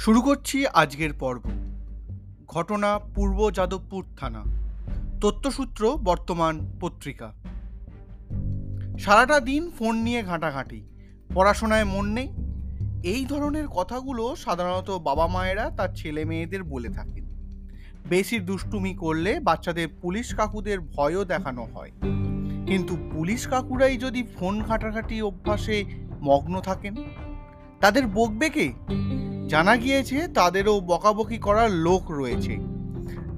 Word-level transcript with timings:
শুরু 0.00 0.22
করছি 0.22 0.66
আজকের 0.66 1.12
পর্ব। 1.12 1.42
ঘটনা 2.48 2.98
পূর্ব 2.98 3.50
যাদবপুর 3.50 4.04
থানা। 4.16 4.44
তথ্যসূত্র, 5.20 5.98
বর্তমান 6.04 6.78
পত্রিকা। 6.80 7.32
সারাটা 8.98 9.40
দিন 9.40 9.70
ফোন 9.70 9.96
নিয়ে 9.96 10.22
ঘাঁটাঘাঁটি। 10.22 10.84
পড়াশোনায় 11.34 11.84
মন 11.84 12.06
নেই। 12.06 12.28
এই 13.04 13.24
ধরনের 13.24 13.68
কথাগুলো 13.68 14.36
সাধারণত 14.36 14.90
বাবা 14.90 15.26
মায়েরা 15.26 15.70
তার 15.70 15.88
ছেলে 15.96 16.24
মেয়েদের 16.24 16.64
বলে 16.64 16.88
থাকেন। 16.88 17.24
বেশি 18.08 18.38
দুষ্টুমি 18.38 18.94
করলে 18.94 19.40
বাচ্চাদের 19.40 19.88
পুলিশ 20.02 20.34
কাকুদের 20.34 20.80
ভয়ও 20.80 21.24
দেখানো 21.24 21.64
হয়। 21.64 21.90
কিন্তু 22.66 22.96
পুলিশ 23.12 23.48
কাকুরাই 23.48 23.96
যদি 23.96 24.22
ফোন 24.22 24.62
ঘাঁটাঘাঁটি 24.62 25.22
অভ্যাসে 25.22 25.84
মগ্ন 26.22 26.60
থাকেন 26.60 26.94
তাদের 27.80 28.06
বকবে 28.06 28.48
কে? 28.48 28.72
জানা 29.48 29.76
গিয়েছে 29.76 30.28
তাদেরও 30.28 30.80
বকাবকি 30.80 31.38
করার 31.38 31.70
লোক 31.70 32.10
রয়েছে। 32.10 32.58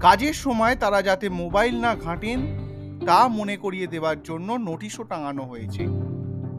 কাজের 0.01 0.33
সময় 0.33 0.77
তারা 0.77 1.03
যাতে 1.03 1.29
মোবাইল 1.29 1.81
না 1.81 1.95
ঘাঁটেন, 1.95 2.41
তা 3.07 3.29
মনে 3.29 3.57
করিয়ে 3.57 3.87
দেওয়ার 3.87 4.23
জন্য 4.23 4.53
নোটিশও 4.53 5.05
টাঙানো 5.05 5.43
হয়েছে। 5.43 5.87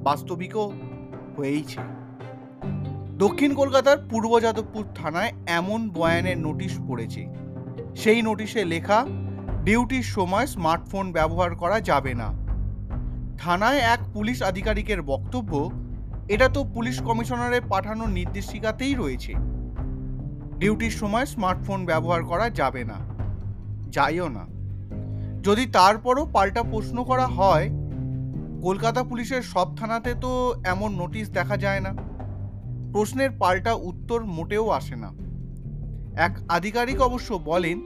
বাস্তবিকও 0.03 0.71
হয়েইছে। 1.37 1.79
দক্ষিণ 3.17 3.55
কলকাতার 3.55 3.97
পূর্ব 4.09 4.39
যাদবপুর 4.39 4.85
থানায় 4.95 5.33
এমন 5.47 5.89
বয়ানের 5.89 6.37
নোটিশ 6.37 6.79
পড়েছে। 6.87 7.27
সেই 7.95 8.21
নোটিশে 8.21 8.65
লেখা, 8.65 9.05
ডিউটির 9.65 10.03
সময় 10.03 10.45
স্মার্টফোন 10.45 11.11
ব্যবহার 11.11 11.55
করা 11.55 11.79
যাবে 11.79 12.13
না। 12.13 12.33
থানায় 13.37 13.77
এক 13.77 13.99
পুলিশ 14.13 14.43
আধিকারিকের 14.43 15.01
বক্তব্য 15.01 15.71
এটা 16.29 16.49
তো 16.49 16.63
পুলিশ 16.63 17.01
কমিশনারের 17.01 17.61
পাঠানো 17.69 18.07
নির্দেশিকাতেই 18.07 18.93
রয়েছে। 18.93 19.33
ডিউটির 20.59 20.91
সময় 20.91 21.25
স্মার্টফোন 21.25 21.85
ব্যবহার 21.85 22.23
করা 22.23 22.49
যাবে 22.49 22.83
না। 22.83 22.93
যাইও 23.89 24.27
না। 24.27 24.47
যদি 25.43 25.65
তারপরও 25.65 26.25
পাল্টা 26.25 26.63
প্রশ্ন 26.63 27.03
করা 27.03 27.27
হয়, 27.27 27.69
কলকাতা 28.61 29.03
পুলিশের 29.03 29.41
সব 29.41 29.75
থানাতে 29.75 30.13
তো 30.21 30.55
এমন 30.65 30.95
নোটিশ 30.95 31.29
দেখা 31.29 31.57
যায় 31.57 31.79
না। 31.79 31.93
প্রশ্নের 32.91 33.29
পাল্টা 33.31 33.73
উত্তর 33.73 34.25
মোটেও 34.25 34.69
আসে 34.69 34.95
না। 34.95 35.11
এক 36.15 36.37
আধিকারিক 36.49 37.01
অবশ্য 37.01 37.41
বলেন, 37.45 37.81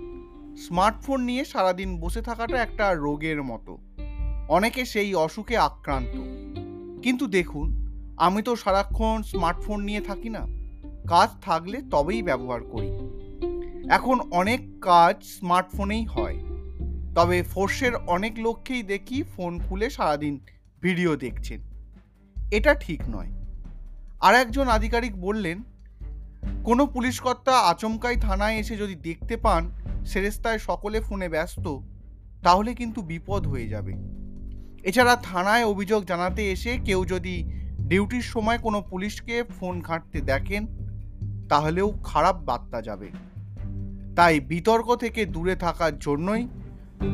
স্মার্টফোন 0.57 1.21
নিয়ে 1.21 1.45
সারাদিন 1.45 1.99
বসে 1.99 2.21
থাকাটা 2.21 2.61
একটা 2.61 2.93
রোগের 2.93 3.43
মতো। 3.43 3.77
অনেকে 4.49 4.85
সেই 4.85 5.15
অসুখে 5.15 5.57
আক্রান্ত। 5.57 6.15
কিন্তু 7.01 7.27
দেখুন 7.27 7.86
আমি 8.17 8.41
তো 8.41 8.55
সারাক্ষণ 8.55 9.21
স্মার্টফোন 9.21 9.81
নিয়ে 9.81 10.01
থাকি 10.01 10.29
না। 10.29 10.47
কাজ 11.09 11.29
থাকলে 11.41 11.81
তবেই 11.91 12.21
ব্যবহার 12.21 12.61
করি। 12.63 12.89
এখন 13.89 14.19
অনেক 14.19 14.61
কাজ 14.81 15.23
স্মার্টফোনেই 15.23 16.05
হয়। 16.05 16.43
তবে 17.15 17.43
ফোর্সের 17.43 17.95
অনেক 17.95 18.33
লোককেই 18.37 18.83
দেখি 18.83 19.23
ফোন 19.23 19.59
খুলে 19.59 19.89
সারাদিন 19.89 20.39
ভিডিও 20.81 21.15
দেখছেন। 21.15 21.61
এটা 22.51 22.73
ঠিক 22.73 23.01
নয়। 23.09 23.27
আর 24.19 24.35
একজন 24.35 24.67
আধিকারিক 24.67 25.21
বললেন, 25.21 25.63
কোনো 26.63 26.85
পুলিশকর্তা 26.85 27.59
আচমকাই 27.59 28.15
থানায় 28.15 28.55
এসে 28.55 28.77
যদি 28.77 28.95
দেখতে 28.95 29.37
পান, 29.37 29.71
সেরেস্তায় 30.05 30.57
সকলে 30.57 30.99
ফোনে 30.99 31.29
ব্যস্ত, 31.29 31.77
তাহলে 32.43 32.75
কিন্তু 32.75 33.01
বিপদ 33.01 33.47
হয়ে 33.47 33.69
যাবে। 33.69 33.93
এছাড়া 34.83 35.15
থানায় 35.15 35.65
অভিযোগ 35.65 36.05
জানাতে 36.05 36.51
এসে 36.51 36.77
কেউ 36.85 37.05
যদি 37.05 37.49
ডিউটির 37.87 38.21
সময় 38.21 38.57
কোনো 38.57 38.81
পুলিশকে 38.81 39.43
ফোন 39.43 39.81
ঘাঁটতে 39.81 40.21
দেখেন, 40.21 40.63
তাহলেও 41.49 41.93
খারাপ 42.03 42.35
বার্তা 42.35 42.81
যাবে। 42.81 43.09
তাই 44.15 44.39
বিতর্ক 44.39 44.95
থেকে 44.95 45.25
দূরে 45.25 45.55
থাকার 45.55 45.99
জন্যই 45.99 46.47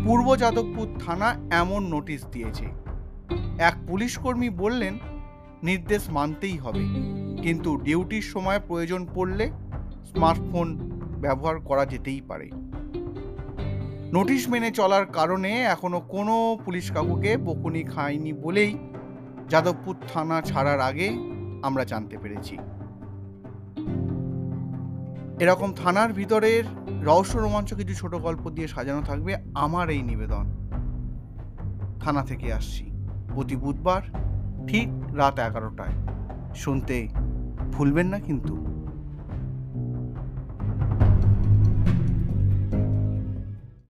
পূর্ব 0.06 0.36
যাদবপুর 0.36 0.88
থানা 1.00 1.30
এমন 1.52 1.82
নোটিশ 1.88 2.22
দিয়েছে। 2.32 2.66
এক 3.60 3.76
পুলিশকর্মী 3.88 4.50
বললেন, 4.50 4.94
নির্দেশ 5.64 6.10
মানতেই 6.10 6.58
হবে, 6.58 6.84
কিন্তু 7.42 7.78
ডিউটির 7.78 8.22
সময় 8.22 8.60
প্রয়োজন 8.68 9.08
পড়লে 9.16 9.52
স্মার্টফোন 10.06 10.68
ব্যবহার 11.22 11.60
করা 11.60 11.86
যেতেই 11.86 12.22
পারে। 12.22 12.50
নোটিশ 14.14 14.50
মেনে 14.50 14.72
চলার 14.72 15.06
কারণে 15.06 15.52
এখনও 15.64 16.00
কোনো 16.00 16.58
পুলিশ 16.66 16.92
কাকুকে 16.92 17.38
বকুনি 17.38 17.84
খায়নি 17.84 18.34
বলেই 18.34 18.78
যাদবপুর 19.54 19.96
থানা 20.14 20.42
ছাড়ার 20.42 20.80
আগে 20.80 21.10
আমরা 21.64 21.86
জানতে 21.86 22.18
পেরেছি। 22.18 22.58
এরকম 25.40 25.74
থানার 25.74 26.14
ভিতরের 26.14 26.64
রহস্য 27.04 27.38
রোমাঞ্চ 27.38 27.74
কিছু 27.74 27.94
ছোট 27.94 28.16
গল্প 28.16 28.50
দিয়ে 28.50 28.68
সাজানো 28.68 29.02
থাকবে 29.02 29.36
আমার 29.56 29.90
এই 29.90 30.02
নিবেদন। 30.02 30.46
থানা 32.02 32.24
থেকে 32.24 32.54
আসছি 32.54 32.92
প্রতি 33.34 33.56
বুধবার 33.56 34.02
ঠিক 34.68 34.90
রাত 35.14 35.40
এগারোটায়। 35.40 35.96
শুনতে 36.56 37.08
ভুলবেন 37.72 38.08
না 38.08 38.20
কিন্তু। 38.20 38.73